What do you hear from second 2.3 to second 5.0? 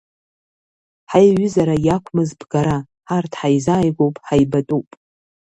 ԥгара, ҳарҭ ҳаизааигәоуп, ҳаибатәуп.